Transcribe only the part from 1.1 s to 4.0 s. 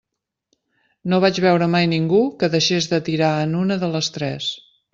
No vaig veure mai ningú que deixés de tirar en una de